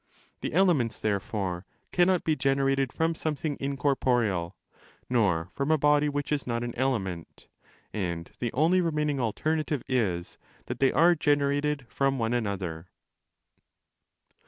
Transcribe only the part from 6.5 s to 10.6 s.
an element, and the only remaining alternative is